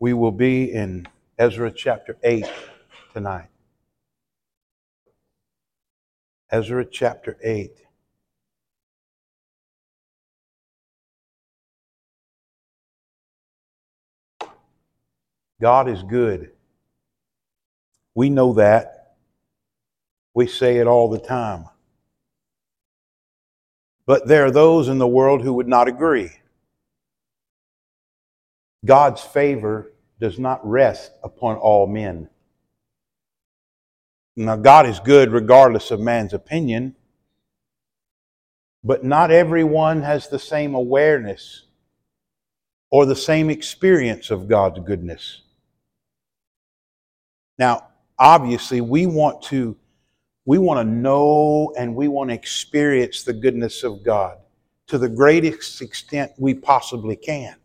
[0.00, 1.06] We will be in
[1.38, 2.46] Ezra chapter 8
[3.12, 3.48] tonight.
[6.50, 7.70] Ezra chapter 8.
[15.60, 16.50] God is good.
[18.14, 19.16] We know that.
[20.34, 21.66] We say it all the time.
[24.06, 26.30] But there are those in the world who would not agree.
[28.84, 32.28] God's favor does not rest upon all men.
[34.36, 36.96] Now, God is good regardless of man's opinion,
[38.82, 41.64] but not everyone has the same awareness
[42.90, 45.42] or the same experience of God's goodness.
[47.58, 47.88] Now,
[48.18, 49.76] obviously, we want to
[50.46, 54.38] we want to know and we want to experience the goodness of God
[54.88, 57.56] to the greatest extent we possibly can.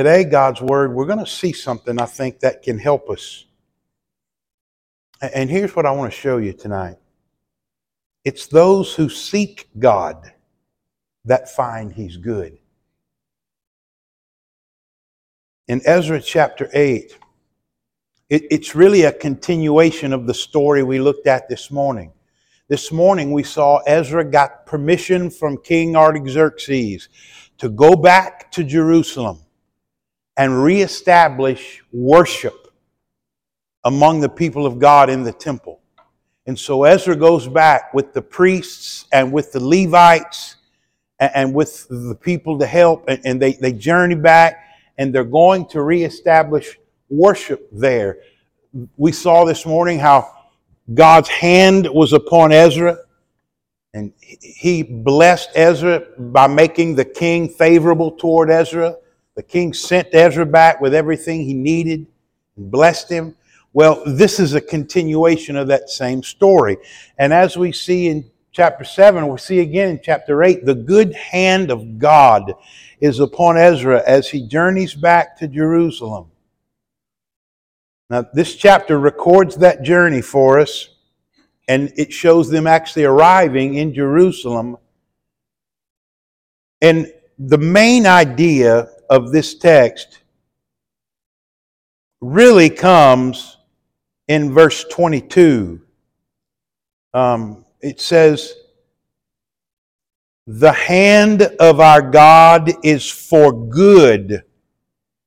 [0.00, 3.44] Today, God's Word, we're going to see something I think that can help us.
[5.20, 6.96] And here's what I want to show you tonight
[8.24, 10.32] it's those who seek God
[11.26, 12.56] that find He's good.
[15.68, 17.18] In Ezra chapter 8,
[18.30, 22.10] it's really a continuation of the story we looked at this morning.
[22.68, 27.10] This morning we saw Ezra got permission from King Artaxerxes
[27.58, 29.42] to go back to Jerusalem
[30.40, 32.72] and reestablish worship
[33.84, 35.82] among the people of God in the temple.
[36.46, 40.56] And so Ezra goes back with the priests and with the Levites
[41.18, 44.64] and, with the people to help, and they, they journey back
[44.96, 46.78] and they're going to reestablish
[47.10, 48.20] worship there.
[48.96, 50.34] We saw this morning how
[50.94, 52.96] God's hand was upon Ezra
[53.92, 58.96] and he blessed Ezra by making the king favorable toward Ezra.
[59.40, 62.06] The king sent Ezra back with everything he needed
[62.58, 63.34] and blessed him.
[63.72, 66.76] Well, this is a continuation of that same story.
[67.16, 71.14] And as we see in chapter 7, we see again in chapter 8, the good
[71.14, 72.52] hand of God
[73.00, 76.26] is upon Ezra as he journeys back to Jerusalem.
[78.10, 80.96] Now, this chapter records that journey for us,
[81.66, 84.76] and it shows them actually arriving in Jerusalem.
[86.82, 90.20] And the main idea of this text
[92.20, 93.58] really comes
[94.28, 95.80] in verse 22.
[97.12, 98.54] Um, it says,
[100.46, 104.44] The hand of our God is for good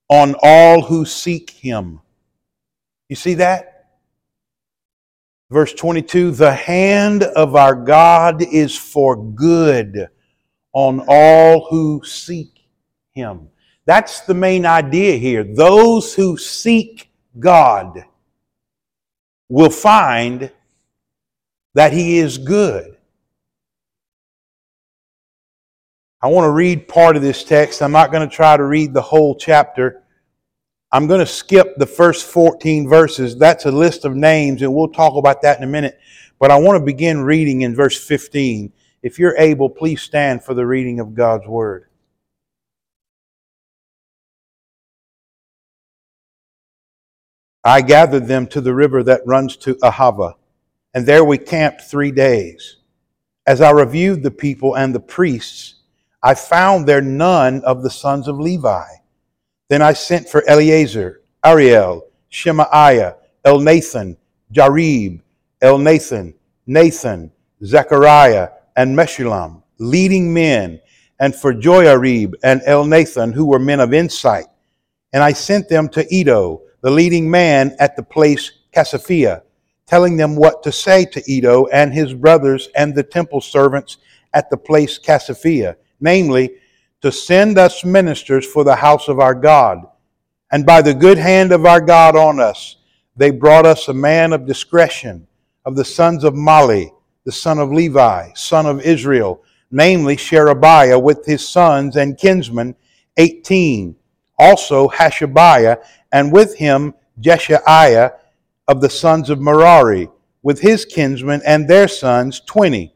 [0.07, 1.99] on all who seek him.
[3.09, 3.69] You see that?
[5.51, 10.07] Verse 22 The hand of our God is for good
[10.71, 12.61] on all who seek
[13.11, 13.49] him.
[13.85, 15.43] That's the main idea here.
[15.43, 18.05] Those who seek God
[19.49, 20.51] will find
[21.73, 22.97] that He is good.
[26.21, 27.81] I want to read part of this text.
[27.81, 30.03] I'm not going to try to read the whole chapter.
[30.93, 33.35] I'm going to skip the first 14 verses.
[33.35, 35.99] That's a list of names, and we'll talk about that in a minute.
[36.39, 38.71] But I want to begin reading in verse 15.
[39.01, 41.87] If you're able, please stand for the reading of God's Word.
[47.65, 50.33] I gathered them to the river that runs to Ahava,
[50.93, 52.77] and there we camped three days.
[53.47, 55.75] As I reviewed the people and the priests,
[56.21, 58.85] I found there none of the sons of Levi.
[59.69, 63.15] Then I sent for Eleazar, Ariel, Shemaiah,
[63.45, 64.17] Elnathan,
[64.51, 65.21] Jarib,
[65.61, 66.33] Elnathan,
[66.67, 67.31] Nathan,
[67.63, 70.81] Zechariah, and Meshullam, leading men,
[71.19, 74.45] and for Joiarib and Elnathan, who were men of insight.
[75.13, 79.41] And I sent them to Iddo, the leading man at the place Casiphia,
[79.87, 83.97] telling them what to say to Iddo and his brothers and the temple servants
[84.33, 86.55] at the place Casiphia, namely,
[87.01, 89.79] to send us ministers for the house of our God.
[90.51, 92.75] And by the good hand of our God on us,
[93.15, 95.25] they brought us a man of discretion,
[95.65, 96.91] of the sons of Mahli,
[97.23, 99.41] the son of Levi, son of Israel,
[99.71, 102.75] namely Sherebiah with his sons and kinsmen,
[103.15, 103.95] 18.
[104.37, 105.77] Also Hashabiah
[106.13, 108.13] and with him Jeshaiah
[108.69, 110.07] of the sons of Merari,
[110.41, 112.93] with his kinsmen and their sons, twenty,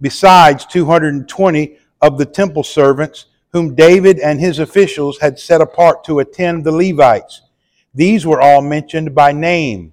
[0.00, 6.20] besides 220 of the temple servants whom David and his officials had set apart to
[6.20, 7.42] attend the Levites.
[7.94, 9.92] These were all mentioned by name.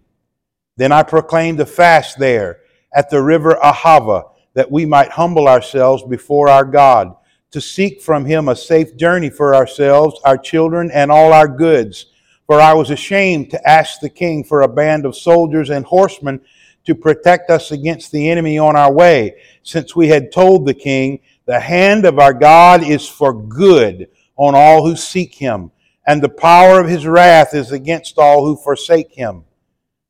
[0.75, 2.59] Then I proclaimed a fast there
[2.93, 7.15] at the river Ahava, that we might humble ourselves before our God,
[7.51, 12.07] to seek from him a safe journey for ourselves, our children, and all our goods.
[12.47, 16.41] For I was ashamed to ask the king for a band of soldiers and horsemen
[16.85, 21.19] to protect us against the enemy on our way, since we had told the king,
[21.45, 24.07] The hand of our God is for good
[24.37, 25.71] on all who seek him,
[26.07, 29.43] and the power of his wrath is against all who forsake him.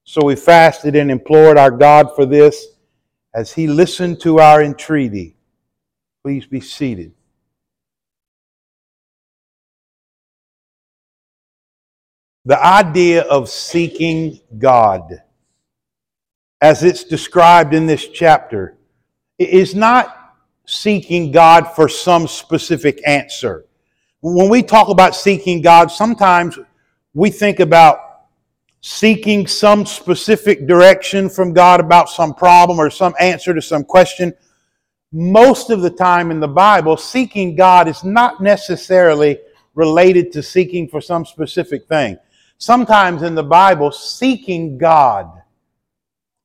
[0.03, 2.67] So we fasted and implored our God for this
[3.33, 5.35] as he listened to our entreaty.
[6.23, 7.13] Please be seated.
[12.47, 15.21] The idea of seeking God,
[16.61, 18.77] as it's described in this chapter,
[19.37, 20.35] is not
[20.65, 23.65] seeking God for some specific answer.
[24.21, 26.57] When we talk about seeking God, sometimes
[27.13, 27.99] we think about
[28.79, 34.33] seeking some specific direction from God about some problem or some answer to some question.
[35.11, 39.37] Most of the time in the Bible, seeking God is not necessarily
[39.75, 42.17] related to seeking for some specific thing.
[42.57, 45.31] Sometimes in the Bible, seeking God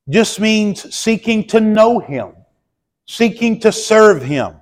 [0.09, 2.33] just means seeking to know Him,
[3.05, 4.55] seeking to serve Him,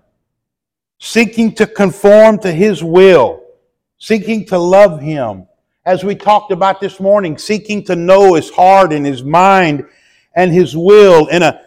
[0.99, 3.43] seeking to conform to His will,
[3.97, 5.47] seeking to love Him
[5.85, 9.85] as we talked about this morning, seeking to know his heart and his mind
[10.35, 11.61] and his will in a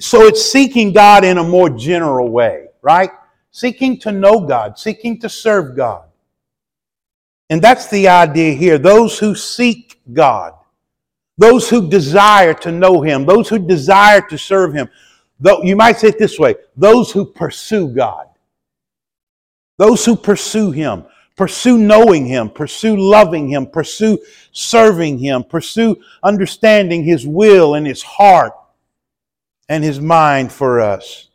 [0.00, 3.10] so it's seeking God in a more general way, right?
[3.50, 6.09] Seeking to know God, seeking to serve God.
[7.50, 8.78] And that's the idea here.
[8.78, 10.54] Those who seek God,
[11.36, 14.88] those who desire to know Him, those who desire to serve Him,
[15.38, 18.28] though you might say it this way those who pursue God,
[19.76, 21.04] those who pursue Him,
[21.40, 24.18] Pursue knowing Him, pursue loving Him, pursue
[24.52, 28.52] serving Him, pursue understanding His will and His heart
[29.66, 31.30] and His mind for us.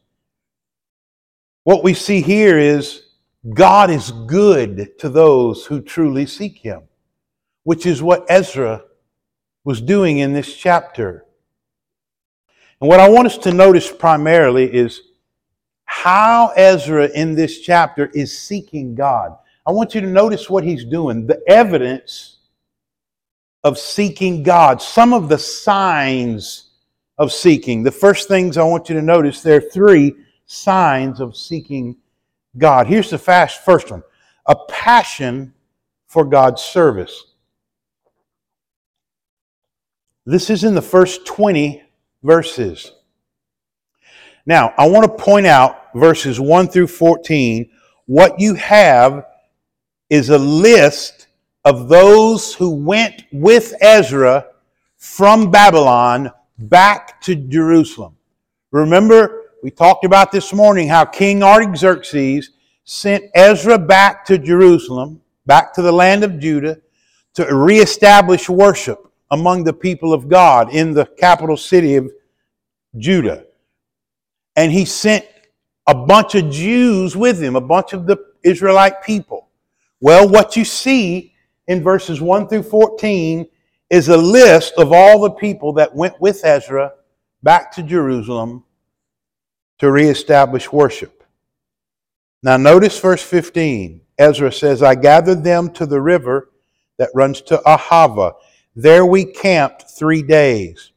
[1.64, 3.05] What we see here is
[3.54, 6.84] God is good to those who truly seek Him,
[7.64, 8.84] which is what Ezra
[9.64, 11.26] was doing in this chapter.
[12.82, 15.02] And what I want us to notice primarily is
[15.86, 19.38] how Ezra in this chapter is seeking God.
[19.68, 22.40] I want you to notice what he's doing the evidence
[23.64, 26.72] of seeking God, some of the signs
[27.18, 27.82] of seeking.
[27.82, 30.16] The first things I want you to notice there are three
[30.46, 31.98] signs of seeking
[32.58, 32.88] God.
[32.88, 34.04] Here's the fast first one
[34.46, 35.54] a passion
[36.08, 37.34] for God's service.
[40.26, 41.84] This is in the first 20
[42.24, 42.92] verses.
[44.46, 47.70] Now, I want to point out verses 1 through 14.
[48.06, 49.26] What you have
[50.10, 51.28] is a list
[51.64, 54.46] of those who went with Ezra
[54.98, 58.16] from Babylon back to Jerusalem.
[58.72, 62.52] Remember, we talked about this morning how King Artaxerxes
[62.84, 66.80] sent Ezra back to Jerusalem, back to the land of Judah,
[67.34, 72.12] to reestablish worship among the people of God in the capital city of
[72.96, 73.46] Judah.
[74.56, 75.26] And he sent
[75.88, 79.50] a bunch of Jews with him, a bunch of the Israelite people.
[80.00, 81.34] Well, what you see
[81.68, 83.48] in verses 1 through 14
[83.90, 86.92] is a list of all the people that went with Ezra
[87.42, 88.64] back to Jerusalem
[89.80, 91.24] to reestablish worship.
[92.44, 94.02] Now, notice verse 15.
[94.18, 96.52] Ezra says, I gathered them to the river
[96.98, 98.34] that runs to Ahava.
[98.76, 100.92] There we camped three days.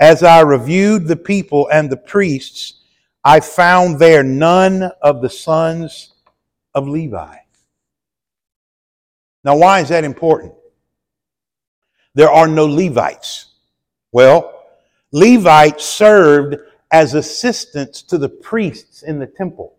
[0.00, 2.80] As I reviewed the people and the priests,
[3.22, 6.14] I found there none of the sons
[6.74, 7.36] of Levi.
[9.44, 10.54] Now, why is that important?
[12.14, 13.46] There are no Levites.
[14.12, 14.64] Well,
[15.12, 16.56] Levites served
[16.92, 19.76] as assistants to the priests in the temple.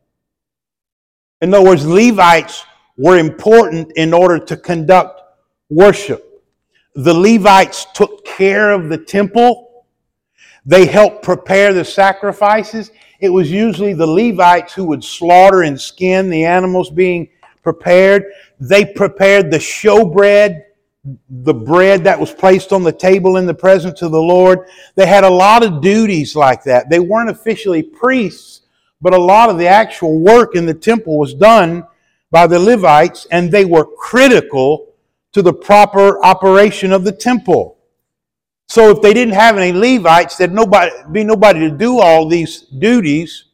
[1.41, 2.63] In other words, Levites
[2.97, 5.21] were important in order to conduct
[5.69, 6.43] worship.
[6.95, 9.85] The Levites took care of the temple.
[10.65, 12.91] They helped prepare the sacrifices.
[13.19, 17.29] It was usually the Levites who would slaughter and skin the animals being
[17.63, 18.25] prepared.
[18.59, 20.63] They prepared the showbread,
[21.29, 24.67] the bread that was placed on the table in the presence of the Lord.
[24.95, 26.89] They had a lot of duties like that.
[26.89, 28.61] They weren't officially priests,
[29.01, 31.85] but a lot of the actual work in the temple was done
[32.29, 34.93] by the Levites, and they were critical
[35.33, 37.77] to the proper operation of the temple.
[38.69, 42.61] So if they didn't have any Levites, there'd nobody, be nobody to do all these
[42.61, 43.45] duties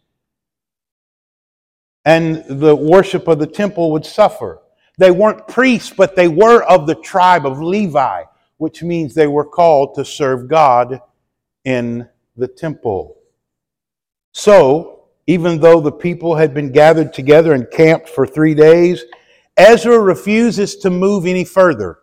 [2.08, 4.62] and the worship of the temple would suffer.
[4.98, 8.24] They weren't priests, but they were of the tribe of Levi,
[8.58, 11.00] which means they were called to serve God
[11.66, 13.18] in the temple.
[14.34, 19.04] So, even though the people had been gathered together and camped for three days,
[19.58, 22.00] Ezra refuses to move any further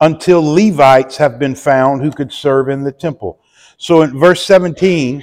[0.00, 3.40] until Levites have been found who could serve in the temple.
[3.76, 5.22] So in verse 17,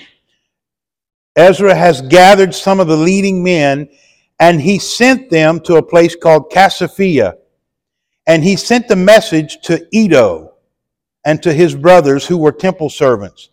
[1.36, 3.90] Ezra has gathered some of the leading men
[4.40, 7.36] and he sent them to a place called Casiphia.
[8.26, 10.54] And he sent the message to Iddo
[11.26, 13.50] and to his brothers who were temple servants.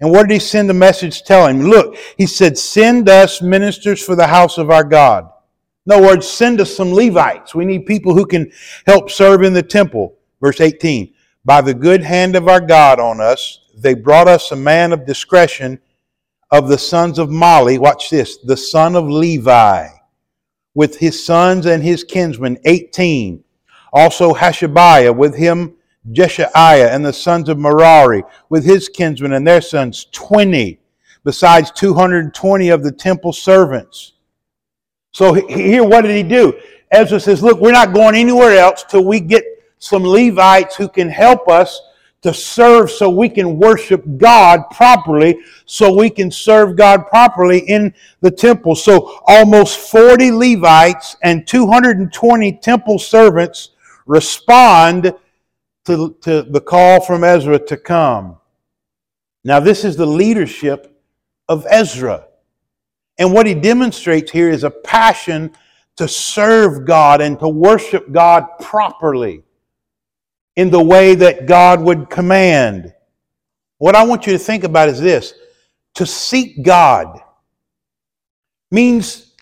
[0.00, 1.62] And what did he send the message telling?
[1.64, 5.30] Look, he said, Send us ministers for the house of our God.
[5.86, 7.54] In other words, send us some Levites.
[7.54, 8.50] We need people who can
[8.86, 10.16] help serve in the temple.
[10.40, 11.12] Verse 18
[11.44, 15.06] By the good hand of our God on us, they brought us a man of
[15.06, 15.80] discretion
[16.50, 17.78] of the sons of Mahli.
[17.78, 19.88] Watch this the son of Levi,
[20.74, 23.42] with his sons and his kinsmen, 18.
[23.92, 25.74] Also Hashabiah, with him
[26.10, 30.78] Jeshaiah and the sons of Merari, with his kinsmen and their sons, 20,
[31.24, 34.12] besides 220 of the temple servants.
[35.12, 36.58] So here, what did he do?
[36.92, 39.44] Ezra says, Look, we're not going anywhere else till we get
[39.78, 41.80] some Levites who can help us
[42.22, 47.94] to serve so we can worship God properly, so we can serve God properly in
[48.20, 48.74] the temple.
[48.74, 53.70] So almost 40 Levites and 220 temple servants
[54.06, 55.14] respond
[55.86, 58.36] to, to the call from Ezra to come.
[59.42, 61.00] Now, this is the leadership
[61.48, 62.26] of Ezra.
[63.18, 65.52] And what he demonstrates here is a passion
[65.96, 69.42] to serve God and to worship God properly
[70.56, 72.92] in the way that God would command.
[73.78, 75.34] What I want you to think about is this
[75.94, 77.20] to seek God
[78.70, 79.34] means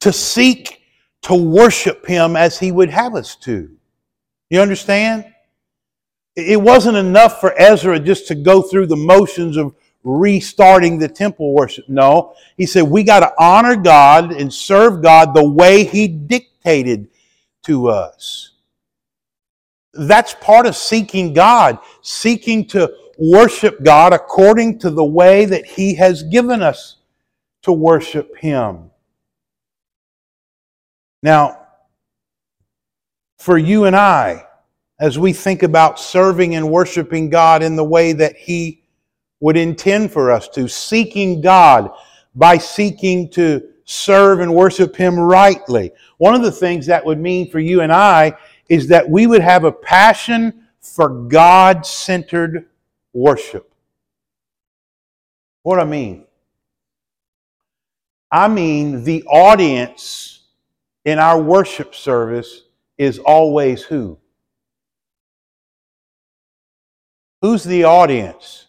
[0.00, 0.82] to seek
[1.22, 3.70] to worship Him as He would have us to.
[4.48, 5.26] You understand?
[6.36, 11.52] It wasn't enough for Ezra just to go through the motions of restarting the temple
[11.52, 11.88] worship.
[11.88, 17.08] No, he said we got to honor God and serve God the way He dictated
[17.64, 18.49] to us.
[19.92, 25.94] That's part of seeking God, seeking to worship God according to the way that He
[25.96, 26.96] has given us
[27.62, 28.90] to worship Him.
[31.22, 31.66] Now,
[33.38, 34.46] for you and I,
[35.00, 38.82] as we think about serving and worshiping God in the way that He
[39.40, 41.90] would intend for us to, seeking God
[42.34, 45.90] by seeking to serve and worship Him rightly.
[46.18, 48.36] One of the things that would mean for you and I
[48.70, 52.66] is that we would have a passion for God centered
[53.12, 53.74] worship.
[55.62, 56.24] What do I mean?
[58.30, 60.44] I mean, the audience
[61.04, 62.62] in our worship service
[62.96, 64.16] is always who?
[67.42, 68.66] Who's the audience?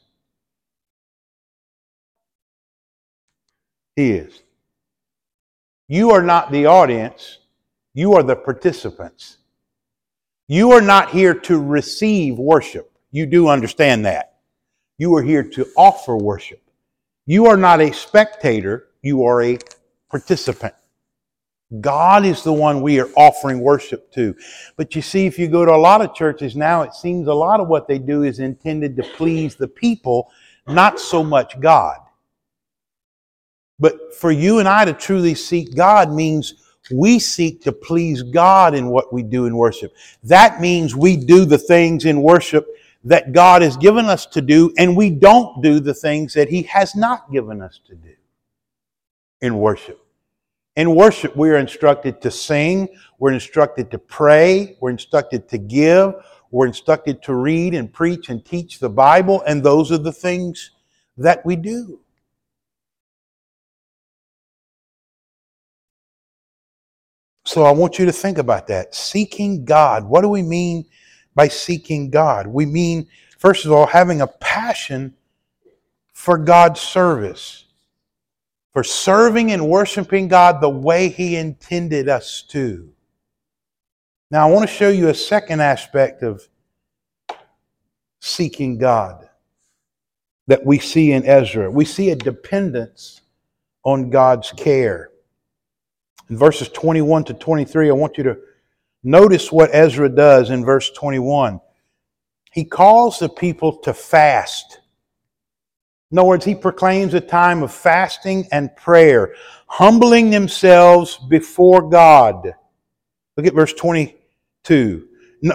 [3.96, 4.42] He is.
[5.88, 7.38] You are not the audience,
[7.94, 9.38] you are the participants.
[10.52, 12.92] You are not here to receive worship.
[13.12, 14.40] You do understand that.
[14.98, 16.62] You are here to offer worship.
[17.26, 19.60] You are not a spectator, you are a
[20.10, 20.74] participant.
[21.80, 24.36] God is the one we are offering worship to.
[24.76, 27.34] But you see, if you go to a lot of churches now, it seems a
[27.34, 30.30] lot of what they do is intended to please the people,
[30.68, 31.98] not so much God.
[33.80, 36.56] But for you and I to truly seek God means
[36.90, 39.94] we seek to please God in what we do in worship.
[40.24, 42.68] That means we do the things in worship
[43.04, 46.64] that God has given us to do, and we don't do the things that He
[46.64, 48.14] has not given us to do
[49.42, 50.00] in worship.
[50.76, 52.88] In worship, we are instructed to sing,
[53.20, 56.14] we're instructed to pray, we're instructed to give,
[56.52, 60.72] we're instructed to read and preach and teach the Bible, and those are the things
[61.18, 62.00] that we do.
[67.44, 68.94] So I want you to think about that.
[68.94, 70.04] Seeking God.
[70.04, 70.86] What do we mean
[71.36, 72.48] by seeking God?
[72.48, 73.08] We mean,
[73.38, 75.16] first of all, having a passion
[76.14, 77.66] for God's service
[78.72, 82.92] for serving and worshiping God the way He intended us to.
[84.30, 86.48] Now, I want to show you a second aspect of
[88.22, 89.28] seeking God
[90.48, 91.70] that we see in Ezra.
[91.70, 93.22] We see a dependence
[93.84, 95.11] on God's care.
[96.32, 98.38] In verses 21 to 23, I want you to
[99.04, 101.62] notice what Ezra does in verse 21.
[102.52, 104.80] He calls the people to fast
[106.12, 109.34] in other words, he proclaims a time of fasting and prayer,
[109.68, 112.54] humbling themselves before God.
[113.38, 115.08] Look at verse 22.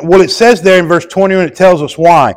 [0.02, 2.34] Well, it says there in verse 21, it tells us why.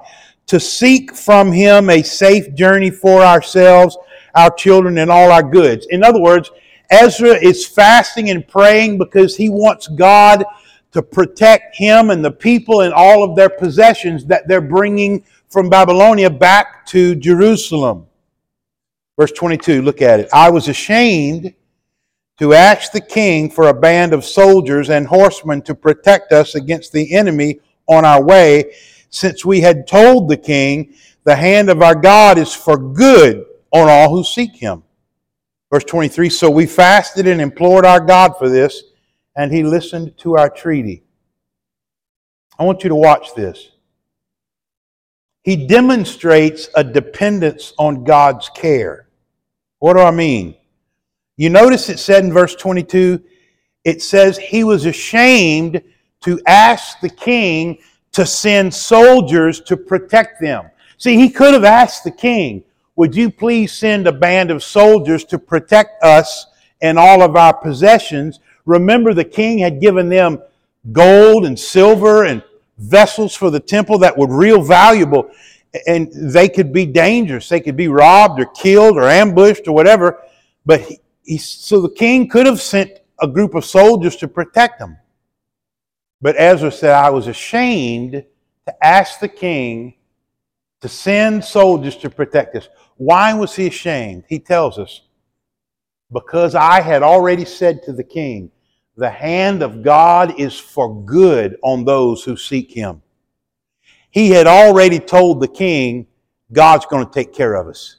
[0.47, 3.97] To seek from him a safe journey for ourselves,
[4.35, 5.87] our children, and all our goods.
[5.89, 6.51] In other words,
[6.89, 10.43] Ezra is fasting and praying because he wants God
[10.91, 15.69] to protect him and the people and all of their possessions that they're bringing from
[15.69, 18.07] Babylonia back to Jerusalem.
[19.19, 20.29] Verse 22, look at it.
[20.33, 21.53] I was ashamed
[22.39, 26.93] to ask the king for a band of soldiers and horsemen to protect us against
[26.93, 28.73] the enemy on our way,
[29.09, 30.93] since we had told the king,
[31.25, 34.83] The hand of our God is for good on all who seek him.
[35.71, 38.83] Verse 23 So we fasted and implored our God for this,
[39.35, 41.03] and he listened to our treaty.
[42.57, 43.71] I want you to watch this.
[45.43, 49.07] He demonstrates a dependence on God's care.
[49.79, 50.55] What do I mean?
[51.37, 53.23] You notice it said in verse 22,
[53.85, 55.81] it says he was ashamed
[56.21, 57.79] to ask the king
[58.11, 60.69] to send soldiers to protect them.
[60.97, 62.65] See, he could have asked the king,
[62.99, 66.47] Would you please send a band of soldiers to protect us
[66.81, 68.41] and all of our possessions?
[68.65, 70.41] Remember, the king had given them
[70.91, 72.43] gold and silver and
[72.77, 75.31] vessels for the temple that were real valuable,
[75.87, 77.47] and they could be dangerous.
[77.47, 80.21] They could be robbed or killed or ambushed or whatever.
[80.65, 84.77] But he, he, so the king could have sent a group of soldiers to protect
[84.77, 84.97] them.
[86.21, 88.25] But Ezra said, I was ashamed
[88.65, 89.93] to ask the king
[90.81, 92.69] to send soldiers to protect us.
[92.97, 94.23] Why was he ashamed?
[94.27, 95.01] He tells us,
[96.11, 98.51] because I had already said to the king,
[98.95, 103.01] the hand of God is for good on those who seek him.
[104.11, 106.07] He had already told the king,
[106.51, 107.97] God's going to take care of us.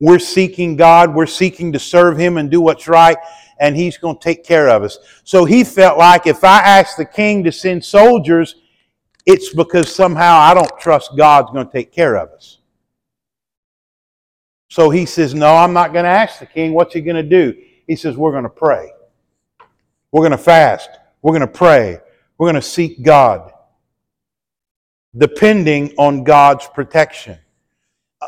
[0.00, 3.16] We're seeking God, we're seeking to serve him and do what's right,
[3.60, 4.98] and he's going to take care of us.
[5.24, 8.56] So he felt like if I asked the king to send soldiers,
[9.30, 12.58] it's because somehow I don't trust God's going to take care of us.
[14.68, 16.74] So he says, No, I'm not going to ask the king.
[16.74, 17.56] What's he going to do?
[17.86, 18.90] He says, We're going to pray.
[20.10, 20.90] We're going to fast.
[21.22, 21.98] We're going to pray.
[22.38, 23.52] We're going to seek God,
[25.16, 27.38] depending on God's protection.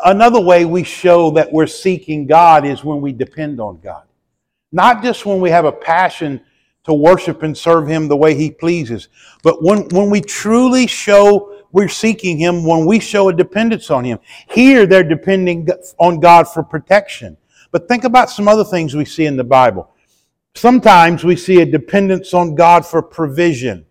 [0.05, 4.05] Another way we show that we're seeking God is when we depend on God.
[4.71, 6.41] Not just when we have a passion
[6.85, 9.09] to worship and serve Him the way He pleases,
[9.43, 14.05] but when, when we truly show we're seeking Him, when we show a dependence on
[14.05, 14.19] Him.
[14.51, 15.67] Here, they're depending
[15.99, 17.37] on God for protection.
[17.71, 19.91] But think about some other things we see in the Bible.
[20.55, 23.87] Sometimes we see a dependence on God for provision.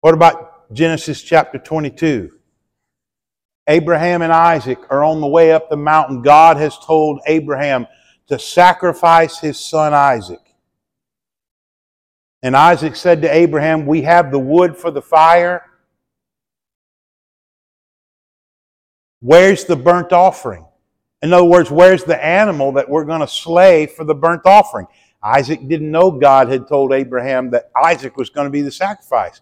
[0.00, 2.32] What about Genesis chapter 22?
[3.68, 6.22] Abraham and Isaac are on the way up the mountain.
[6.22, 7.86] God has told Abraham
[8.26, 10.40] to sacrifice his son Isaac.
[12.42, 15.64] And Isaac said to Abraham, We have the wood for the fire.
[19.20, 20.64] Where's the burnt offering?
[21.22, 24.86] In other words, where's the animal that we're going to slay for the burnt offering?
[25.22, 29.40] Isaac didn't know God had told Abraham that Isaac was going to be the sacrifice.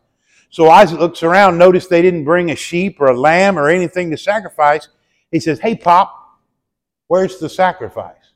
[0.49, 4.11] So Isaac looks around, notice they didn't bring a sheep or a lamb or anything
[4.11, 4.89] to sacrifice.
[5.31, 6.41] He says, Hey, Pop,
[7.09, 8.33] where's the sacrifice?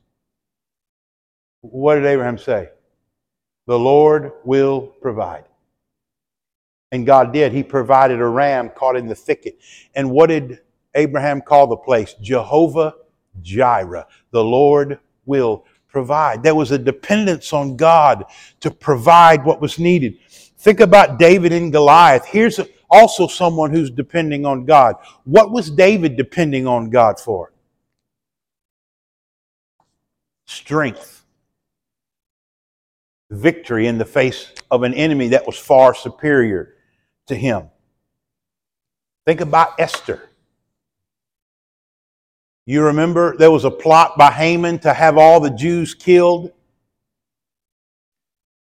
[1.61, 2.69] What did Abraham say?
[3.71, 5.45] The Lord will provide.
[6.91, 7.53] And God did.
[7.53, 9.59] He provided a ram caught in the thicket.
[9.95, 10.59] And what did
[10.93, 12.13] Abraham call the place?
[12.15, 12.95] Jehovah
[13.41, 14.07] Jireh.
[14.31, 16.43] The Lord will provide.
[16.43, 18.25] There was a dependence on God
[18.59, 20.19] to provide what was needed.
[20.57, 22.25] Think about David and Goliath.
[22.25, 24.95] Here's also someone who's depending on God.
[25.23, 27.53] What was David depending on God for?
[30.45, 31.20] Strength.
[33.31, 36.75] Victory in the face of an enemy that was far superior
[37.27, 37.69] to him.
[39.25, 40.29] Think about Esther.
[42.65, 46.51] You remember there was a plot by Haman to have all the Jews killed.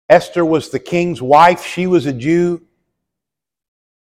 [0.08, 2.62] Esther was the king's wife, she was a Jew.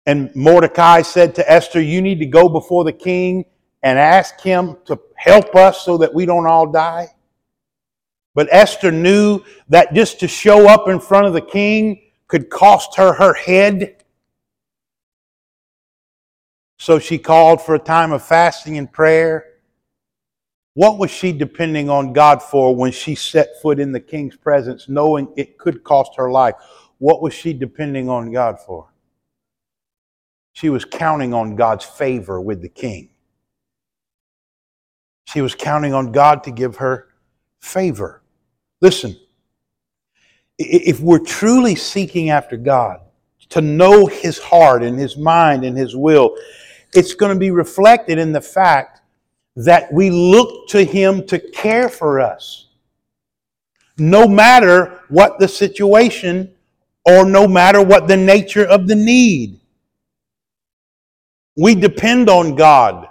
[0.06, 3.44] And Mordecai said to Esther, You need to go before the king
[3.82, 7.08] and ask him to help us so that we don't all die.
[8.38, 12.94] But Esther knew that just to show up in front of the king could cost
[12.94, 14.04] her her head.
[16.78, 19.54] So she called for a time of fasting and prayer.
[20.74, 24.88] What was she depending on God for when she set foot in the king's presence,
[24.88, 26.54] knowing it could cost her life?
[26.98, 28.92] What was she depending on God for?
[30.52, 33.10] She was counting on God's favor with the king.
[35.24, 37.08] She was counting on God to give her
[37.60, 38.22] favor.
[38.80, 39.16] Listen,
[40.58, 43.00] if we're truly seeking after God,
[43.50, 46.36] to know His heart and His mind and His will,
[46.94, 49.00] it's going to be reflected in the fact
[49.56, 52.68] that we look to Him to care for us,
[53.98, 56.54] no matter what the situation
[57.04, 59.58] or no matter what the nature of the need.
[61.56, 63.08] We depend on God.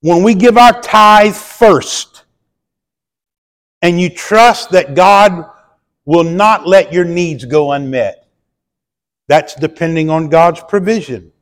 [0.00, 2.17] When we give our tithe first,
[3.82, 5.44] and you trust that God
[6.04, 8.26] will not let your needs go unmet,
[9.28, 11.32] that's depending on God's provision.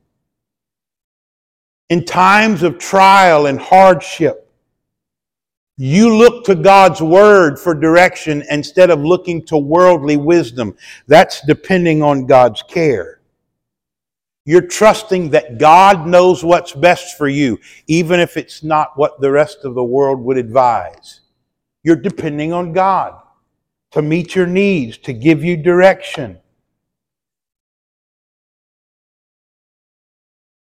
[1.89, 4.51] In times of trial and hardship,
[5.77, 10.75] you look to God's word for direction instead of looking to worldly wisdom.
[11.07, 13.21] That's depending on God's care.
[14.43, 19.31] You're trusting that God knows what's best for you, even if it's not what the
[19.31, 21.21] rest of the world would advise.
[21.87, 23.17] You're depending on God
[23.91, 26.37] to meet your needs, to give you direction.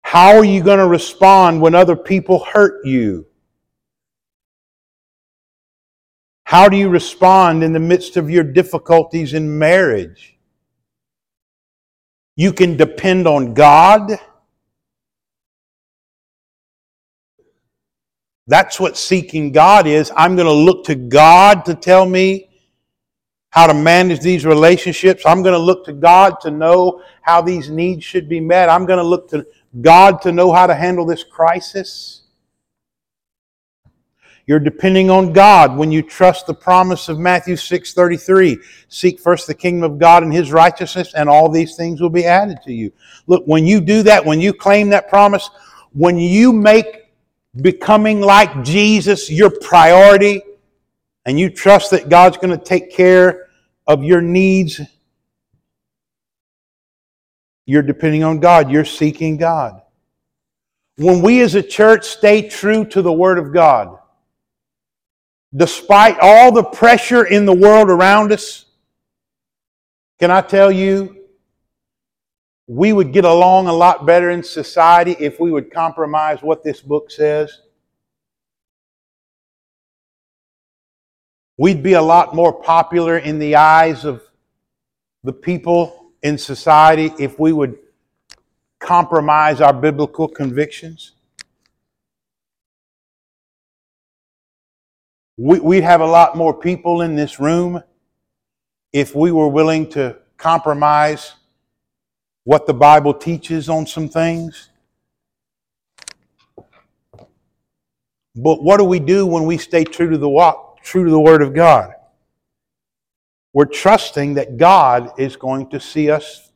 [0.02, 3.26] How are you going to respond when other people hurt you?
[6.44, 10.38] How do you respond in the midst of your difficulties in marriage?
[12.36, 14.20] You can depend on God.
[18.48, 20.12] That's what seeking God is.
[20.16, 22.50] I'm going to look to God to tell me
[23.50, 25.26] how to manage these relationships.
[25.26, 28.68] I'm going to look to God to know how these needs should be met.
[28.68, 29.46] I'm going to look to
[29.80, 32.24] God to know how to handle this crisis.
[34.46, 38.58] You're depending on God when you trust the promise of Matthew 6:33.
[38.90, 42.26] Seek first the kingdom of God and his righteousness and all these things will be
[42.26, 42.92] added to you.
[43.26, 45.50] Look, when you do that, when you claim that promise,
[45.94, 47.03] when you make
[47.62, 50.42] becoming like Jesus your priority
[51.26, 53.48] and you trust that God's going to take care
[53.88, 54.82] of your needs,
[57.66, 59.82] you're depending on God, you're seeking God.
[60.98, 63.98] When we as a church stay true to the word of God,
[65.56, 68.66] despite all the pressure in the world around us,
[70.20, 71.23] can I tell you,
[72.67, 76.82] we would get along a lot better in society if we would compromise what this
[76.82, 77.62] book says.
[81.58, 84.23] We'd be a lot more popular in the eyes of
[85.23, 87.78] the people in society if we would
[88.80, 91.12] compromise our biblical convictions.
[95.38, 97.82] We'd have a lot more people in this room
[98.93, 101.34] if we were willing to compromise
[102.44, 104.70] what the Bible teaches on some things.
[108.36, 111.20] But what do we do when we stay true to the walk, true to the
[111.20, 111.94] Word of God?
[113.54, 116.52] We're trusting that God is going to see us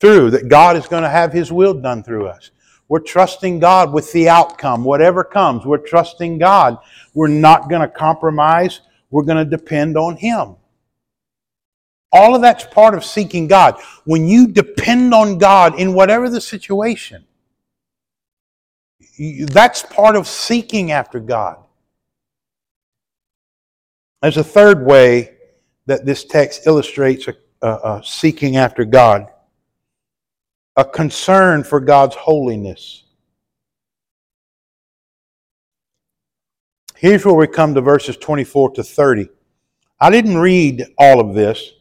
[0.00, 2.50] through, that God is going to have His will done through us.
[2.88, 5.66] We're trusting God with the outcome, whatever comes.
[5.66, 6.78] We're trusting God.
[7.12, 8.80] We're not going to compromise.
[9.10, 10.56] We're going to depend on Him.
[12.14, 13.78] All of that's part of seeking God.
[14.04, 17.24] When you depend on God in whatever the situation,
[19.18, 21.58] that's part of seeking after God.
[24.22, 25.36] There's a third way
[25.86, 29.28] that this text illustrates a, a, a seeking after God
[30.76, 33.04] a concern for God's holiness.
[36.96, 39.28] Here's where we come to verses 24 to 30.
[40.00, 41.72] I didn't read all of this,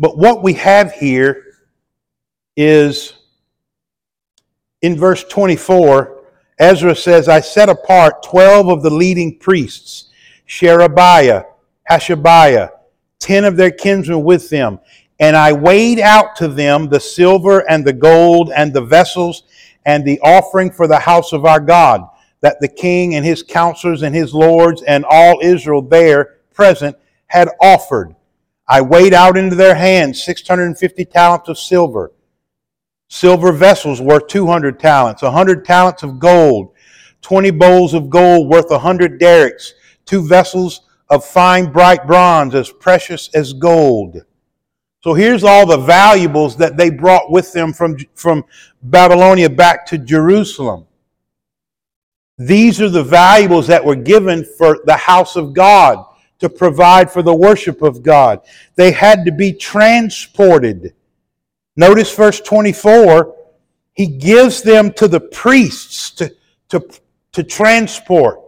[0.00, 1.44] but what we have here
[2.56, 3.12] is
[4.80, 6.22] in verse 24,
[6.58, 10.08] Ezra says, I set apart 12 of the leading priests,
[10.46, 11.44] Sherebiah,
[11.90, 12.70] Hashabiah,
[13.18, 14.80] 10 of their kinsmen with them,
[15.18, 19.42] and I weighed out to them the silver and the gold and the vessels
[19.84, 22.08] and the offering for the house of our God,
[22.40, 27.50] that the king and his counselors and his lords and all Israel there present had
[27.60, 28.16] offered.
[28.70, 32.12] I weighed out into their hands 650 talents of silver,
[33.08, 36.72] silver vessels worth 200 talents, 100 talents of gold,
[37.20, 39.72] 20 bowls of gold worth 100 darics,
[40.06, 44.22] two vessels of fine bright bronze as precious as gold.
[45.02, 48.44] So here's all the valuables that they brought with them from, from
[48.84, 50.86] Babylonia back to Jerusalem.
[52.38, 56.04] These are the valuables that were given for the house of God
[56.40, 58.40] to provide for the worship of God.
[58.74, 60.94] They had to be transported.
[61.76, 63.36] Notice verse 24,
[63.92, 66.34] he gives them to the priests to,
[66.70, 66.86] to,
[67.32, 68.40] to transport.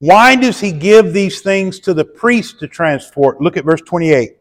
[0.00, 3.40] Why does he give these things to the priests to transport?
[3.40, 4.36] Look at verse 28.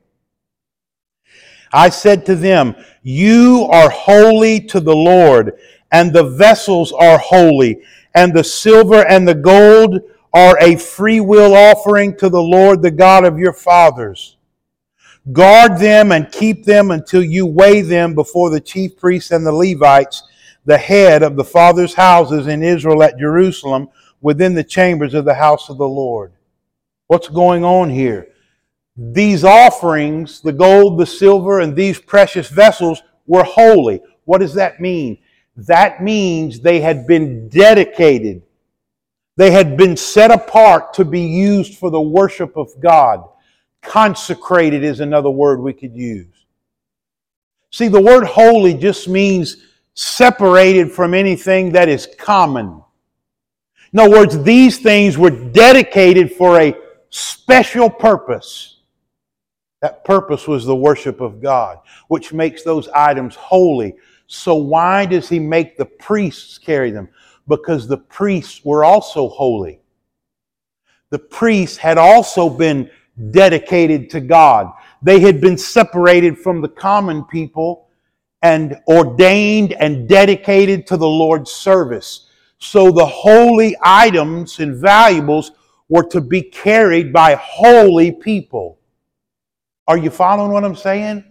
[1.71, 5.53] I said to them, You are holy to the Lord,
[5.91, 7.81] and the vessels are holy,
[8.13, 10.01] and the silver and the gold
[10.33, 14.37] are a free will offering to the Lord, the God of your fathers.
[15.31, 19.51] Guard them and keep them until you weigh them before the chief priests and the
[19.53, 20.23] Levites,
[20.65, 23.89] the head of the fathers' houses in Israel at Jerusalem,
[24.21, 26.33] within the chambers of the house of the Lord.
[27.07, 28.29] What's going on here?
[28.95, 34.01] These offerings, the gold, the silver, and these precious vessels, were holy.
[34.25, 35.19] What does that mean?
[35.55, 38.43] That means they had been dedicated.
[39.35, 43.23] They had been set apart to be used for the worship of God.
[43.81, 46.27] Consecrated is another word we could use.
[47.71, 49.57] See, the word holy just means
[49.95, 52.83] separated from anything that is common.
[53.91, 56.75] In other words, these things were dedicated for a
[57.09, 58.81] special purpose.
[59.81, 63.95] That purpose was the worship of God, which makes those items holy.
[64.27, 67.09] So, why does he make the priests carry them?
[67.47, 69.79] Because the priests were also holy.
[71.09, 72.89] The priests had also been
[73.31, 74.71] dedicated to God.
[75.01, 77.89] They had been separated from the common people
[78.41, 82.29] and ordained and dedicated to the Lord's service.
[82.57, 85.51] So the holy items and valuables
[85.89, 88.79] were to be carried by holy people.
[89.87, 91.25] Are you following what I'm saying?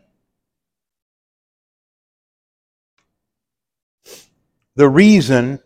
[4.76, 5.58] The reason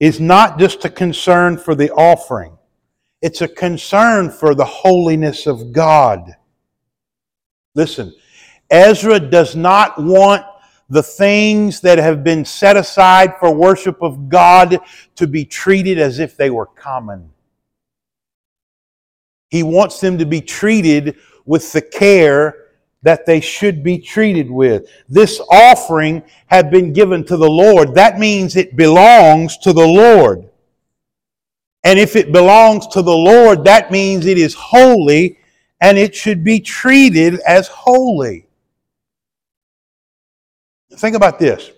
[0.00, 2.56] is not just a concern for the offering,
[3.22, 6.34] it's a concern for the holiness of God.
[7.74, 8.14] Listen,
[8.70, 10.44] Ezra does not want
[10.88, 14.78] the things that have been set aside for worship of God
[15.16, 17.30] to be treated as if they were common.
[19.48, 22.65] He wants them to be treated with the care
[23.02, 24.88] that they should be treated with.
[25.08, 27.94] This offering had been given to the Lord.
[27.94, 30.48] That means it belongs to the Lord.
[31.84, 35.38] And if it belongs to the Lord, that means it is holy
[35.80, 38.46] and it should be treated as holy.
[40.96, 41.70] Think about this.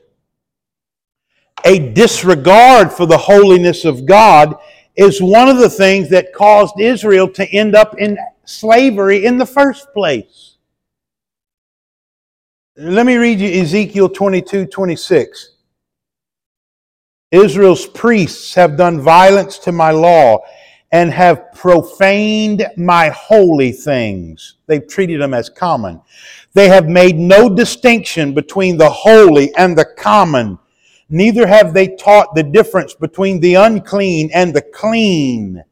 [1.65, 4.55] A disregard for the holiness of God
[4.97, 9.47] is one of the things that caused Israel to end up in slavery in the
[9.47, 10.58] first place.
[12.81, 15.55] Let me read you Ezekiel 22 26.
[17.33, 20.39] Israel's priests have done violence to my law
[20.93, 24.59] and have profaned my holy things.
[24.69, 26.01] They've treated them as common.
[26.55, 30.57] They have made no distinction between the holy and the common.
[31.09, 35.65] Neither have they taught the difference between the unclean and the clean,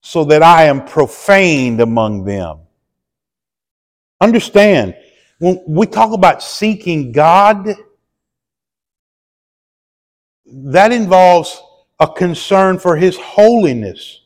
[0.00, 2.60] so that I am profaned among them.
[4.20, 4.94] Understand,
[5.38, 7.68] when we talk about seeking God,
[10.46, 11.60] that involves
[12.00, 14.20] a concern for His holiness.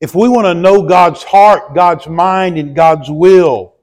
[0.00, 3.74] If we want to know God's heart, God's mind, and God's will,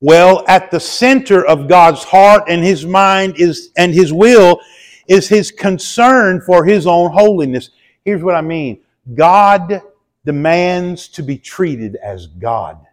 [0.00, 4.60] well, at the center of God's heart and His mind is and His will
[5.08, 7.70] is His concern for His own holiness.
[8.04, 8.80] Here's what I mean
[9.14, 9.80] God
[10.24, 12.85] demands to be treated as God.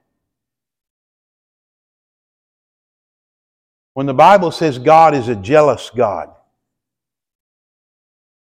[3.93, 6.29] When the Bible says God is a jealous God,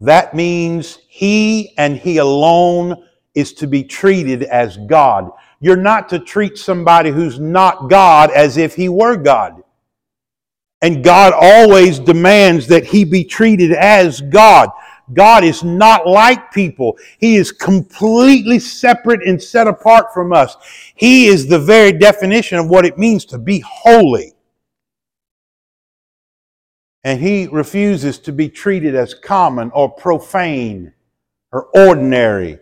[0.00, 5.30] that means He and He alone is to be treated as God.
[5.60, 9.62] You're not to treat somebody who's not God as if He were God.
[10.82, 14.70] And God always demands that He be treated as God.
[15.12, 16.96] God is not like people.
[17.18, 20.56] He is completely separate and set apart from us.
[20.94, 24.34] He is the very definition of what it means to be holy
[27.02, 30.92] and he refuses to be treated as common or profane
[31.52, 32.58] or ordinary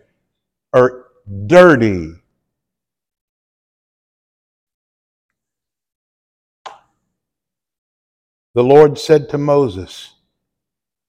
[0.73, 1.07] or
[1.45, 2.13] dirty.
[8.55, 10.13] The Lord said to Moses,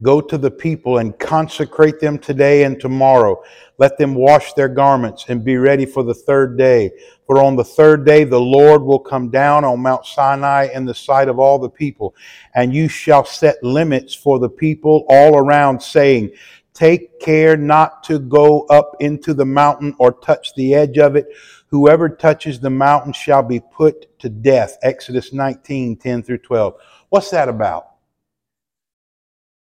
[0.03, 3.43] Go to the people and consecrate them today and tomorrow.
[3.77, 6.91] Let them wash their garments and be ready for the third day.
[7.27, 10.95] For on the third day the Lord will come down on Mount Sinai in the
[10.95, 12.15] sight of all the people.
[12.55, 16.33] And you shall set limits for the people all around, saying,
[16.73, 21.27] Take care not to go up into the mountain or touch the edge of it.
[21.67, 24.79] Whoever touches the mountain shall be put to death.
[24.83, 26.75] Exodus 19, 10 through 12.
[27.11, 27.90] What's that about?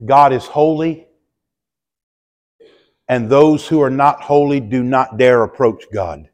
[0.04, 1.06] God is holy,
[3.08, 6.28] and those who are not holy do not dare approach God.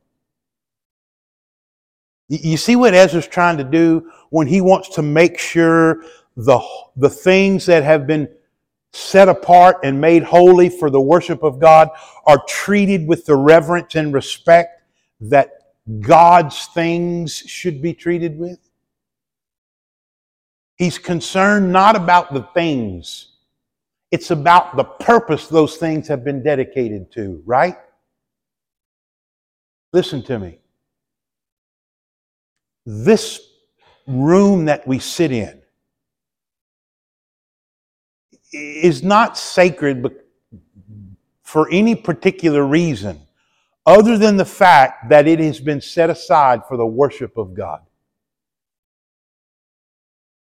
[2.29, 6.03] You see what Ezra's trying to do when he wants to make sure
[6.37, 6.61] the,
[6.97, 8.29] the things that have been
[8.95, 11.91] set apart and made holy for the worship of God
[12.27, 14.83] are treated with the reverence and respect
[15.21, 15.51] that
[16.01, 18.59] God's things should be treated with?
[20.77, 23.32] He's concerned not about the things,
[24.13, 27.79] it's about the purpose those things have been dedicated to, right?
[29.95, 30.59] Listen to me.
[32.85, 33.41] This
[34.07, 35.63] room that we sit in
[38.53, 40.07] is not sacred
[41.43, 43.19] for any particular reason
[43.87, 47.81] other than the fact that it has been set aside for the worship of God.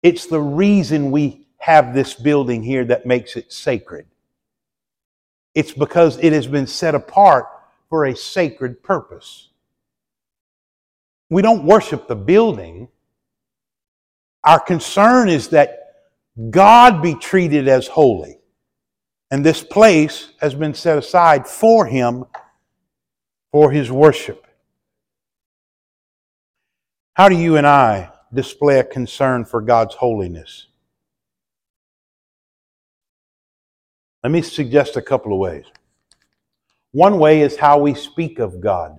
[0.04, 4.06] It's the reason we have this building here that makes it sacred.
[5.56, 7.47] It's because it has been set apart
[7.89, 9.49] for a sacred purpose.
[11.32, 12.88] We don't worship the building.
[14.43, 16.04] Our concern is that
[16.51, 18.38] God be treated as holy.
[19.32, 22.25] And this place has been set aside for him,
[23.51, 24.45] for his worship.
[27.15, 30.67] How do you and I display a concern for God's holiness?
[34.25, 35.65] Let me suggest a couple of ways.
[36.93, 38.97] One way is how we speak of God.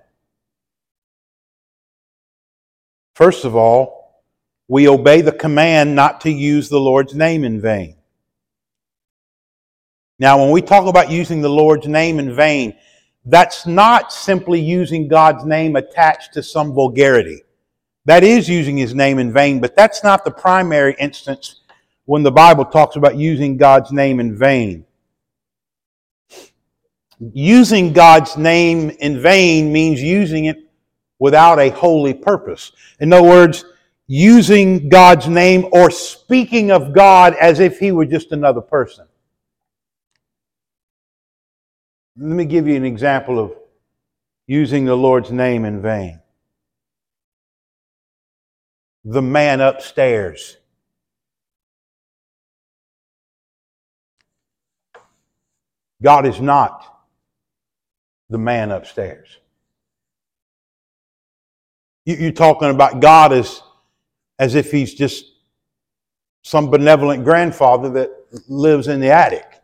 [3.16, 4.22] First of all,
[4.68, 7.96] we obey the command not to use the Lord's name in vain.
[10.20, 12.76] Now, when we talk about using the Lord's name in vain,
[13.24, 17.42] that's not simply using God's name attached to some vulgarity.
[18.04, 21.62] That is using his name in vain, but that's not the primary instance
[22.04, 24.86] when the Bible talks about using God's name in vain.
[27.18, 30.58] Using God's name in vain means using it
[31.18, 32.72] without a holy purpose.
[33.00, 33.64] In other words,
[34.06, 39.06] using God's name or speaking of God as if he were just another person.
[42.18, 43.54] Let me give you an example of
[44.46, 46.20] using the Lord's name in vain.
[49.04, 50.56] The man upstairs.
[56.02, 56.95] God is not
[58.30, 59.38] the man upstairs.
[62.04, 63.62] You're talking about God as
[64.38, 65.24] as if he's just
[66.42, 68.10] some benevolent grandfather that
[68.48, 69.60] lives in the attic.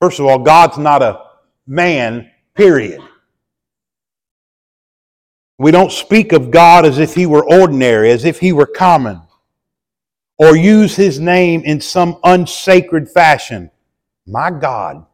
[0.00, 1.22] First of all, God's not a
[1.66, 3.00] man, period.
[5.58, 9.22] We don't speak of God as if he were ordinary, as if he were common,
[10.38, 13.70] or use his name in some unsacred fashion.
[14.26, 15.06] My God.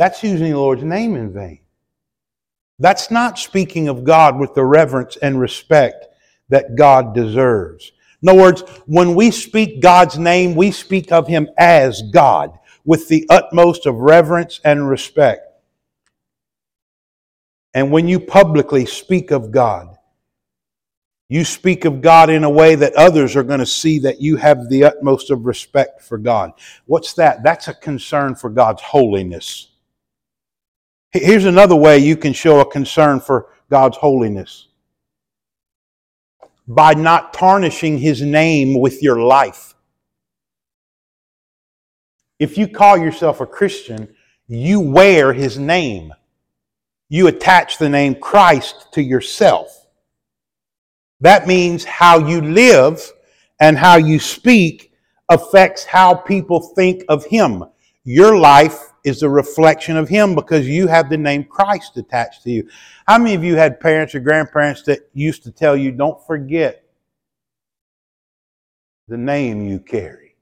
[0.00, 1.60] That's using the Lord's name in vain.
[2.78, 6.06] That's not speaking of God with the reverence and respect
[6.48, 7.92] that God deserves.
[8.22, 13.08] In other words, when we speak God's name, we speak of Him as God with
[13.08, 15.42] the utmost of reverence and respect.
[17.74, 19.98] And when you publicly speak of God,
[21.28, 24.36] you speak of God in a way that others are going to see that you
[24.36, 26.52] have the utmost of respect for God.
[26.86, 27.42] What's that?
[27.42, 29.69] That's a concern for God's holiness.
[31.12, 34.68] Here's another way you can show a concern for God's holiness
[36.68, 39.74] by not tarnishing his name with your life.
[42.38, 44.14] If you call yourself a Christian,
[44.46, 46.14] you wear his name.
[47.08, 49.86] You attach the name Christ to yourself.
[51.20, 53.02] That means how you live
[53.60, 54.92] and how you speak
[55.28, 57.64] affects how people think of him.
[58.04, 62.50] Your life is a reflection of Him because you have the name Christ attached to
[62.50, 62.68] you.
[63.06, 66.84] How many of you had parents or grandparents that used to tell you, don't forget
[69.08, 70.36] the name you carry?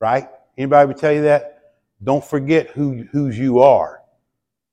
[0.00, 0.28] Right?
[0.56, 1.74] Anybody would tell you that?
[2.02, 4.02] Don't forget who whose you are.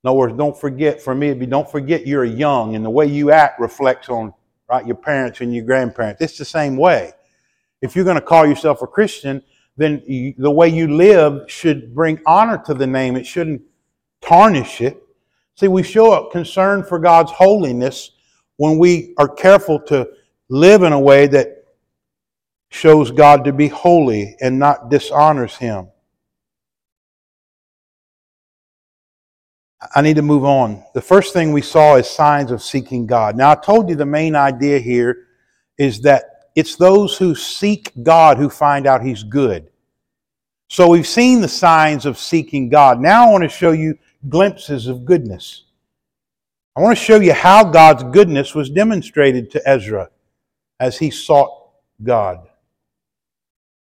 [0.04, 2.90] In other words, don't forget, for me, it'd be don't forget you're young and the
[2.90, 4.34] way you act reflects on
[4.70, 6.22] right your parents and your grandparents.
[6.22, 7.12] It's the same way.
[7.82, 9.44] If you're going to call yourself a Christian,
[9.80, 10.04] then
[10.38, 13.15] the way you live should bring honor to the name.
[13.15, 13.62] It shouldn't
[14.21, 15.02] tarnish it.
[15.56, 18.12] See, we show a concern for God's holiness
[18.58, 20.10] when we are careful to
[20.50, 21.63] live in a way that
[22.71, 25.88] shows God to be holy and not dishonors Him.
[29.96, 30.84] I need to move on.
[30.94, 33.38] The first thing we saw is signs of seeking God.
[33.38, 35.27] Now, I told you the main idea here
[35.77, 39.69] is that it's those who seek God who find out He's good.
[40.69, 43.00] So we've seen the signs of seeking God.
[43.00, 43.97] Now I want to show you
[44.27, 45.63] glimpses of goodness.
[46.75, 50.10] I want to show you how God's goodness was demonstrated to Ezra
[50.79, 51.71] as he sought
[52.04, 52.47] God.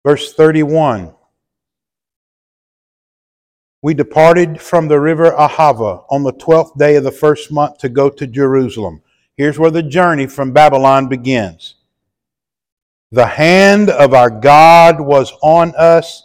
[0.05, 1.15] Verse 31.
[3.83, 7.89] We departed from the river Ahava on the twelfth day of the first month to
[7.89, 9.01] go to Jerusalem.
[9.37, 11.76] Here's where the journey from Babylon begins.
[13.13, 16.25] The hand of our God was on us,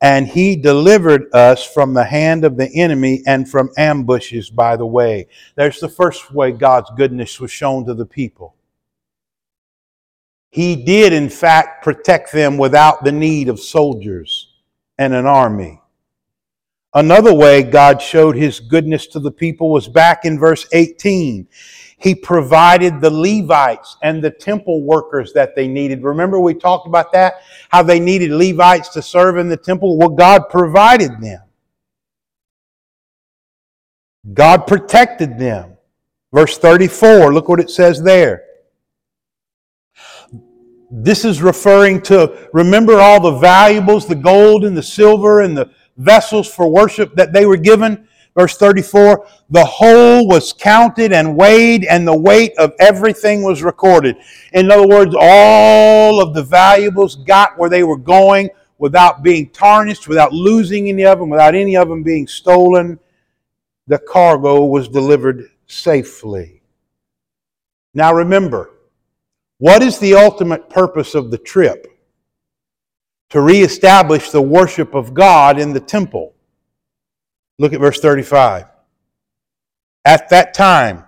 [0.00, 4.86] and he delivered us from the hand of the enemy and from ambushes by the
[4.86, 5.26] way.
[5.56, 8.54] There's the first way God's goodness was shown to the people.
[10.50, 14.54] He did, in fact, protect them without the need of soldiers
[14.98, 15.80] and an army.
[16.94, 21.46] Another way God showed his goodness to the people was back in verse 18.
[22.00, 26.04] He provided the Levites and the temple workers that they needed.
[26.04, 27.42] Remember, we talked about that?
[27.70, 29.98] How they needed Levites to serve in the temple?
[29.98, 31.42] Well, God provided them.
[34.32, 35.76] God protected them.
[36.32, 38.44] Verse 34, look what it says there.
[40.90, 45.70] This is referring to, remember all the valuables, the gold and the silver and the
[45.96, 48.07] vessels for worship that they were given?
[48.38, 54.16] Verse 34 The whole was counted and weighed, and the weight of everything was recorded.
[54.52, 60.06] In other words, all of the valuables got where they were going without being tarnished,
[60.06, 63.00] without losing any of them, without any of them being stolen.
[63.88, 66.62] The cargo was delivered safely.
[67.92, 68.70] Now remember,
[69.58, 71.88] what is the ultimate purpose of the trip?
[73.30, 76.34] To reestablish the worship of God in the temple.
[77.58, 78.66] Look at verse 35.
[80.04, 81.04] At that time,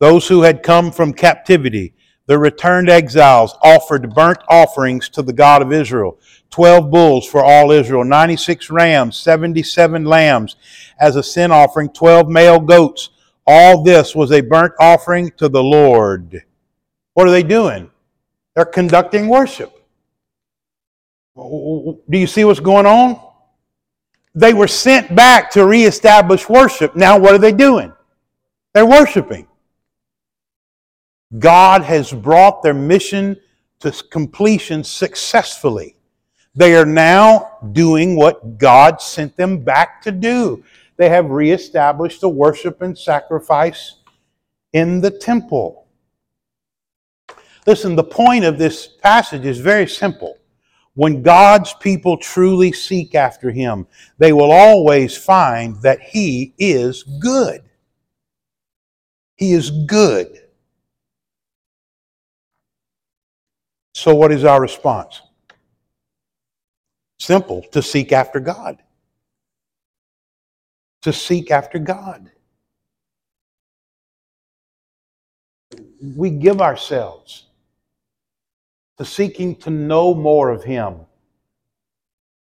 [0.00, 1.94] those who had come from captivity,
[2.26, 6.18] the returned exiles, offered burnt offerings to the God of Israel
[6.50, 10.56] 12 bulls for all Israel, 96 rams, 77 lambs
[10.98, 13.10] as a sin offering, 12 male goats.
[13.46, 16.42] All this was a burnt offering to the Lord.
[17.14, 17.90] What are they doing?
[18.54, 19.74] They're conducting worship.
[21.36, 23.27] Do you see what's going on?
[24.38, 26.94] They were sent back to reestablish worship.
[26.94, 27.92] Now, what are they doing?
[28.72, 29.48] They're worshiping.
[31.40, 33.36] God has brought their mission
[33.80, 35.96] to completion successfully.
[36.54, 40.62] They are now doing what God sent them back to do.
[40.98, 43.96] They have reestablished the worship and sacrifice
[44.72, 45.88] in the temple.
[47.66, 50.38] Listen, the point of this passage is very simple.
[50.98, 53.86] When God's people truly seek after Him,
[54.18, 57.62] they will always find that He is good.
[59.36, 60.26] He is good.
[63.94, 65.22] So, what is our response?
[67.20, 68.82] Simple to seek after God.
[71.02, 72.28] To seek after God.
[76.16, 77.47] We give ourselves
[78.98, 80.96] to seeking to know more of Him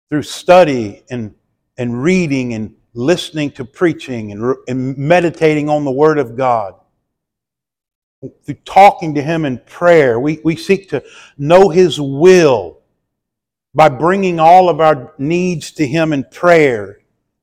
[0.10, 1.34] through study and,
[1.78, 6.74] and reading and listening to preaching and, and meditating on the Word of God.
[8.44, 11.04] Through talking to Him in prayer, we, we seek to
[11.38, 12.80] know His will
[13.76, 17.00] by bringing all of our needs to Him in prayer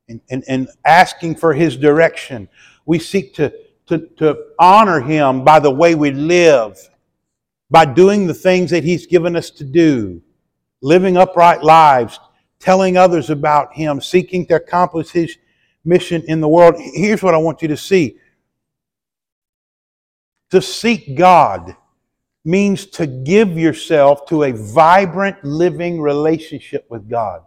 [0.09, 2.49] and, and, and asking for His direction.
[2.85, 3.55] We seek to,
[3.87, 6.77] to, to honor Him by the way we live
[7.71, 10.23] by doing the things that He's given us to do,
[10.83, 12.19] living upright lives,
[12.59, 15.37] telling others about Him, seeking to accomplish His
[15.85, 16.75] mission in the world.
[16.79, 18.19] Here's what I want you to see
[20.51, 21.75] to seek God
[22.45, 27.43] means to give yourself to a vibrant, living relationship with God.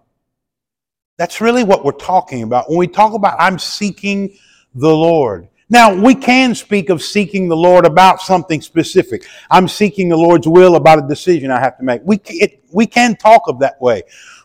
[1.18, 2.70] That's really what we're talking about.
[2.70, 4.38] When we talk about I'm seeking
[4.76, 9.28] the Lord, now, we can speak of seeking the Lord about something specific.
[9.52, 12.02] I'm seeking the Lord's will about a decision I have to make.
[12.04, 14.02] We, it, we can talk of that way.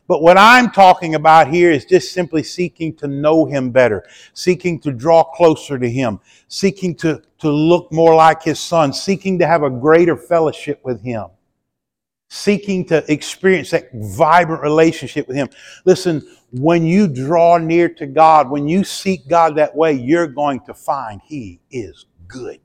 [0.07, 4.79] But what I'm talking about here is just simply seeking to know Him better, seeking
[4.81, 9.47] to draw closer to Him, seeking to, to look more like His Son, seeking to
[9.47, 11.29] have a greater fellowship with Him,
[12.29, 15.49] seeking to experience that vibrant relationship with Him.
[15.87, 16.23] Listen,
[16.57, 20.75] when you draw near to God, when you seek God that way, you're going to
[20.75, 22.61] find He is good.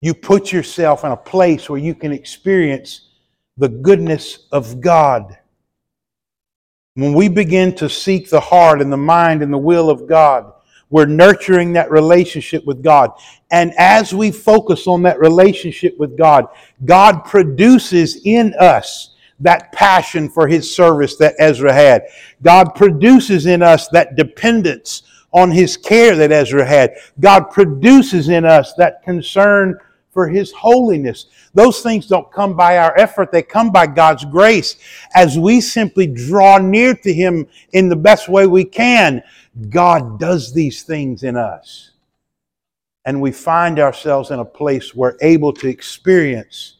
[0.00, 3.10] You put yourself in a place where you can experience
[3.56, 5.38] the goodness of God.
[6.94, 10.52] When we begin to seek the heart and the mind and the will of God,
[10.88, 13.12] we're nurturing that relationship with God.
[13.52, 16.48] And as we focus on that relationship with God,
[16.84, 22.06] God produces in us that passion for his service that Ezra had.
[22.42, 26.94] God produces in us that dependence on his care that Ezra had.
[27.20, 29.78] God produces in us that concern
[30.10, 31.26] for His holiness.
[31.54, 34.76] Those things don't come by our effort, they come by God's grace.
[35.14, 39.22] As we simply draw near to Him in the best way we can,
[39.68, 41.92] God does these things in us.
[43.04, 46.76] And we find ourselves in a place where able to experience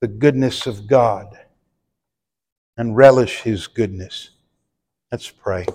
[0.00, 1.38] the goodness of God
[2.80, 4.30] and relish His goodness.
[5.12, 5.66] Let's pray.